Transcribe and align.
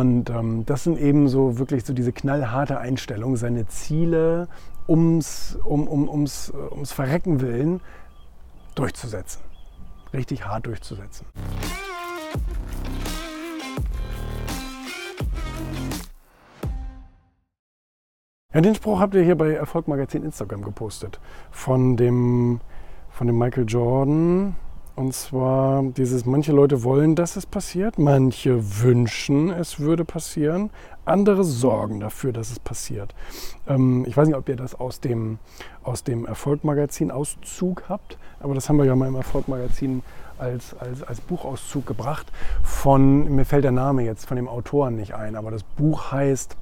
Und 0.00 0.30
ähm, 0.30 0.64
das 0.64 0.84
sind 0.84 0.98
eben 0.98 1.28
so 1.28 1.58
wirklich 1.58 1.84
so 1.84 1.92
diese 1.92 2.10
knallharte 2.10 2.78
Einstellung, 2.78 3.36
seine 3.36 3.66
Ziele 3.66 4.48
ums, 4.88 5.58
um, 5.62 5.86
um, 5.86 6.08
ums, 6.08 6.50
ums 6.70 6.90
Verrecken 6.90 7.42
willen 7.42 7.82
durchzusetzen. 8.76 9.42
Richtig 10.14 10.46
hart 10.46 10.64
durchzusetzen. 10.64 11.26
Ja, 18.54 18.62
den 18.62 18.74
Spruch 18.74 19.00
habt 19.00 19.14
ihr 19.14 19.22
hier 19.22 19.36
bei 19.36 19.52
Erfolg 19.52 19.86
Magazin 19.86 20.22
Instagram 20.22 20.62
gepostet. 20.62 21.20
Von 21.50 21.98
dem, 21.98 22.60
von 23.10 23.26
dem 23.26 23.36
Michael 23.36 23.66
Jordan. 23.68 24.56
Und 25.00 25.14
zwar 25.14 25.82
dieses, 25.82 26.26
manche 26.26 26.52
Leute 26.52 26.84
wollen, 26.84 27.14
dass 27.14 27.36
es 27.36 27.46
passiert, 27.46 27.98
manche 27.98 28.82
wünschen, 28.82 29.48
es 29.48 29.80
würde 29.80 30.04
passieren, 30.04 30.68
andere 31.06 31.42
sorgen 31.42 32.00
dafür, 32.00 32.34
dass 32.34 32.50
es 32.50 32.58
passiert. 32.58 33.14
Ähm, 33.66 34.04
ich 34.06 34.14
weiß 34.14 34.28
nicht, 34.28 34.36
ob 34.36 34.46
ihr 34.50 34.56
das 34.56 34.74
aus 34.74 35.00
dem, 35.00 35.38
aus 35.84 36.04
dem 36.04 36.26
Erfolg-Magazin 36.26 37.10
Auszug 37.10 37.84
habt, 37.88 38.18
aber 38.40 38.54
das 38.54 38.68
haben 38.68 38.76
wir 38.76 38.84
ja 38.84 38.94
mal 38.94 39.08
im 39.08 39.14
Erfolg-Magazin 39.14 40.02
als, 40.36 40.76
als, 40.78 41.02
als 41.02 41.22
Buchauszug 41.22 41.86
gebracht. 41.86 42.26
Von, 42.62 43.34
mir 43.34 43.46
fällt 43.46 43.64
der 43.64 43.72
Name 43.72 44.02
jetzt 44.02 44.26
von 44.26 44.36
dem 44.36 44.48
Autoren 44.48 44.96
nicht 44.96 45.14
ein, 45.14 45.34
aber 45.34 45.50
das 45.50 45.62
Buch 45.62 46.12
heißt 46.12 46.58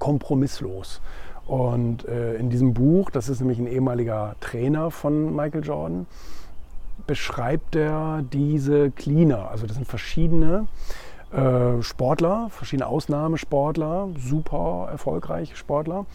kompromisslos. 0.00 1.00
Und 1.46 2.08
äh, 2.08 2.34
in 2.38 2.50
diesem 2.50 2.74
Buch, 2.74 3.08
das 3.10 3.28
ist 3.28 3.38
nämlich 3.38 3.60
ein 3.60 3.68
ehemaliger 3.68 4.34
Trainer 4.40 4.90
von 4.90 5.36
Michael 5.36 5.64
Jordan, 5.64 6.06
beschreibt 7.06 7.76
er 7.76 8.22
diese 8.32 8.90
Cleaner. 8.90 9.50
Also 9.50 9.66
das 9.66 9.76
sind 9.76 9.86
verschiedene 9.86 10.66
äh, 11.32 11.82
Sportler, 11.82 12.48
verschiedene 12.50 12.86
Ausnahmesportler, 12.86 14.08
super 14.18 14.88
erfolgreiche 14.90 15.56
Sportler 15.56 16.06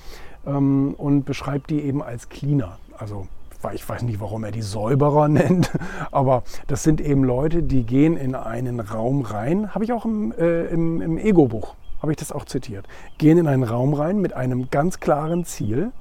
ähm, 0.46 0.96
und 0.98 1.26
beschreibt 1.26 1.70
die 1.70 1.82
eben 1.82 2.02
als 2.02 2.30
Cleaner. 2.30 2.78
Also 2.98 3.28
ich 3.74 3.88
weiß 3.88 4.02
nicht, 4.04 4.20
warum 4.20 4.44
er 4.44 4.52
die 4.52 4.64
Säuberer 4.64 5.28
nennt, 5.30 5.72
aber 6.12 6.44
das 6.68 6.84
sind 6.84 7.00
eben 7.00 7.24
Leute, 7.24 7.62
die 7.62 7.84
gehen 7.84 8.18
in 8.18 8.36
einen 8.36 8.80
Raum 8.80 9.22
rein. 9.22 9.74
Habe 9.74 9.84
ich 9.84 9.94
auch 9.94 10.06
im, 10.06 10.32
äh, 10.32 10.66
im, 10.66 11.02
im 11.02 11.18
Ego-Buch 11.18 11.76
habe 12.02 12.12
ich 12.12 12.18
das 12.18 12.32
auch 12.32 12.46
zitiert, 12.46 12.88
gehen 13.20 13.38
in 13.38 13.48
einen 13.48 13.64
Raum 13.64 13.94
rein 13.94 14.20
mit 14.20 14.34
einem 14.34 14.70
ganz 14.72 15.00
klaren 15.00 15.46
Ziel, 15.46 15.92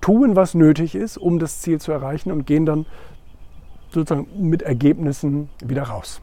tun, 0.00 0.34
was 0.34 0.54
nötig 0.54 0.94
ist, 0.94 1.16
um 1.16 1.38
das 1.38 1.60
Ziel 1.60 1.80
zu 1.80 1.92
erreichen 1.92 2.32
und 2.32 2.46
gehen 2.46 2.66
dann 2.66 2.86
sozusagen 3.92 4.26
mit 4.48 4.62
Ergebnissen 4.62 5.48
wieder 5.62 5.84
raus. 5.84 6.20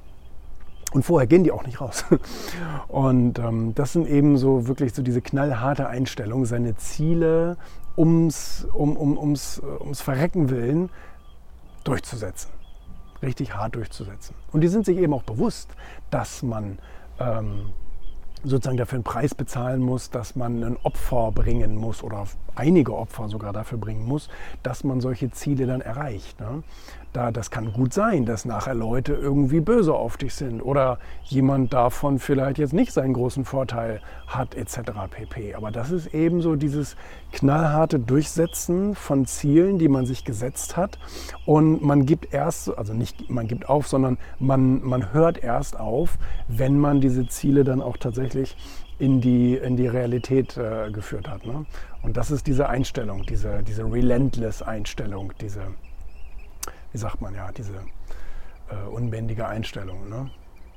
Und 0.92 1.04
vorher 1.04 1.28
gehen 1.28 1.44
die 1.44 1.52
auch 1.52 1.66
nicht 1.66 1.82
raus. 1.82 2.04
Und 2.88 3.38
ähm, 3.40 3.76
das 3.76 3.94
sind 3.94 4.08
eben 4.08 4.38
so 4.38 4.68
wirklich 4.68 4.94
so 4.94 5.04
diese 5.04 5.22
knallharte 5.22 5.88
Einstellung, 5.88 6.46
seine 6.46 6.76
Ziele 6.78 7.58
ums, 7.96 8.68
um, 8.74 8.98
um, 8.98 9.18
ums, 9.18 9.62
ums 9.82 10.02
Verrecken 10.02 10.50
willen 10.50 10.90
durchzusetzen. 11.84 12.50
Richtig 13.22 13.56
hart 13.56 13.76
durchzusetzen. 13.76 14.34
Und 14.52 14.62
die 14.62 14.68
sind 14.68 14.86
sich 14.86 14.98
eben 14.98 15.14
auch 15.14 15.24
bewusst, 15.24 15.70
dass 16.10 16.42
man 16.42 16.80
ähm, 17.20 17.74
sozusagen 18.44 18.78
dafür 18.78 18.98
einen 18.98 19.04
Preis 19.04 19.36
bezahlen 19.36 19.82
muss, 19.82 20.10
dass 20.10 20.36
man 20.36 20.64
ein 20.64 20.78
Opfer 20.84 21.32
bringen 21.32 21.76
muss 21.76 22.04
oder 22.04 22.26
einige 22.60 22.96
Opfer 22.96 23.30
sogar 23.30 23.54
dafür 23.54 23.78
bringen 23.78 24.06
muss, 24.06 24.30
dass 24.62 24.84
man 24.84 25.00
solche 25.00 25.32
Ziele 25.32 25.66
dann 25.66 25.82
erreicht. 25.82 26.40
Ne? 26.40 26.64
Da, 27.14 27.32
das 27.32 27.50
kann 27.50 27.74
gut 27.74 27.92
sein, 27.92 28.26
dass 28.26 28.46
nachher 28.46 28.76
Leute 28.76 29.14
irgendwie 29.14 29.62
böse 29.62 29.96
auf 29.96 30.18
dich 30.18 30.36
sind 30.36 30.62
oder 30.62 31.00
jemand 31.24 31.74
davon 31.74 32.20
vielleicht 32.20 32.60
jetzt 32.60 32.74
nicht 32.74 32.92
seinen 32.92 33.14
großen 33.14 33.46
Vorteil 33.46 34.02
hat 34.28 34.54
etc. 34.54 34.92
pp. 35.10 35.56
Aber 35.56 35.72
das 35.72 35.90
ist 35.90 36.14
eben 36.14 36.42
so 36.42 36.56
dieses 36.56 36.96
knallharte 37.32 37.98
Durchsetzen 37.98 38.94
von 38.94 39.26
Zielen, 39.26 39.80
die 39.80 39.88
man 39.88 40.06
sich 40.06 40.24
gesetzt 40.24 40.78
hat 40.78 41.00
und 41.48 41.82
man 41.82 42.06
gibt 42.06 42.32
erst, 42.32 42.78
also 42.78 42.94
nicht 42.94 43.30
man 43.30 43.48
gibt 43.48 43.68
auf, 43.70 43.88
sondern 43.88 44.20
man, 44.38 44.84
man 44.84 45.12
hört 45.12 45.44
erst 45.44 45.80
auf, 45.80 46.20
wenn 46.48 46.78
man 46.78 47.02
diese 47.02 47.28
Ziele 47.28 47.64
dann 47.64 47.82
auch 47.82 47.98
tatsächlich 47.98 48.56
in 49.00 49.22
die, 49.22 49.56
in 49.56 49.78
die 49.78 49.88
Realität 49.88 50.58
äh, 50.58 50.92
geführt 50.92 51.28
hat. 51.28 51.46
Ne? 51.46 51.66
Und 52.04 52.18
das 52.18 52.32
ist 52.32 52.48
diese 52.48 52.70
Einstellung, 52.70 53.24
diese, 53.24 53.64
diese 53.64 53.84
relentless 53.84 54.62
Einstellung, 54.62 55.34
diese 55.42 55.64
wie 56.92 56.98
sagt 56.98 57.22
man 57.22 57.34
ja, 57.36 57.52
diese 57.52 57.74
äh, 58.70 58.90
unbändige 58.90 59.48
Einstellung, 59.48 60.10
ne? 60.10 60.30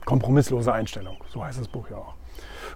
kompromisslose 0.04 0.72
Einstellung, 0.72 1.16
so 1.28 1.44
heißt 1.44 1.60
das 1.60 1.68
Buch 1.68 1.88
ja 1.90 1.96
auch. 1.96 2.14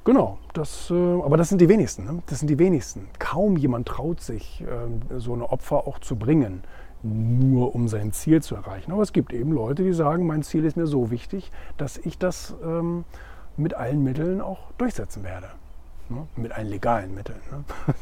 Genau, 0.05 0.39
das, 0.53 0.91
äh, 0.91 0.95
aber 0.95 1.37
das 1.37 1.49
sind 1.49 1.61
die 1.61 1.69
wenigsten. 1.69 2.05
Ne? 2.05 2.23
Das 2.27 2.39
sind 2.39 2.49
die 2.49 2.59
wenigsten. 2.59 3.09
Kaum 3.19 3.57
jemand 3.57 3.89
traut 3.89 4.21
sich, 4.21 4.63
äh, 4.63 5.19
so 5.19 5.35
eine 5.35 5.51
Opfer 5.51 5.87
auch 5.87 5.99
zu 5.99 6.17
bringen, 6.17 6.63
nur 7.03 7.75
um 7.75 7.89
sein 7.89 8.13
Ziel 8.13 8.43
zu 8.43 8.55
erreichen. 8.55 8.93
Aber 8.93 9.03
es 9.03 9.13
gibt 9.13 9.33
eben 9.33 9.53
Leute, 9.53 9.83
die 9.83 9.93
sagen, 9.93 10.27
mein 10.27 10.43
Ziel 10.43 10.65
ist 10.65 10.77
mir 10.77 10.87
so 10.87 11.11
wichtig, 11.11 11.51
dass 11.77 11.99
ich 11.99 12.19
das 12.19 12.55
ähm, 12.65 13.05
mit 13.57 13.75
allen 13.75 14.03
Mitteln 14.03 14.41
auch 14.41 14.59
durchsetzen 14.79 15.25
werde. 15.25 15.49
Ne? 16.09 16.27
Mit 16.37 16.53
allen 16.53 16.69
legalen 16.69 17.15
Mitteln. 17.15 17.41
Ne? 17.51 17.65